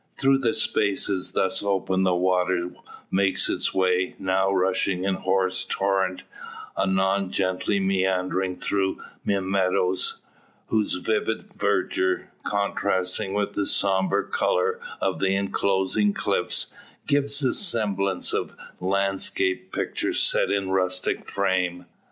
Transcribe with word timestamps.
Through 0.17 0.39
the 0.39 0.55
spaces 0.55 1.33
thus 1.33 1.61
opened 1.61 2.07
the 2.07 2.15
water 2.15 2.71
makes 3.11 3.47
its 3.49 3.71
way, 3.71 4.15
now 4.17 4.51
rushing 4.51 5.03
in 5.03 5.13
hoarse 5.13 5.63
torrent, 5.63 6.23
anon 6.75 7.29
gently 7.29 7.79
meandering 7.79 8.59
through 8.59 8.99
meadows, 9.23 10.17
whose 10.69 10.95
vivid 10.95 11.53
verdure, 11.53 12.31
contrasting 12.43 13.35
with 13.35 13.53
the 13.53 13.67
sombre 13.67 14.27
colour 14.27 14.79
of 14.99 15.19
the 15.19 15.35
enclosing 15.35 16.13
cliffs, 16.13 16.73
gives 17.05 17.41
the 17.41 17.53
semblance 17.53 18.33
of 18.33 18.55
landscape 18.79 19.71
pictures 19.71 20.19
set 20.19 20.49
in 20.49 20.71
rustic 20.71 21.29
frame. 21.29 21.85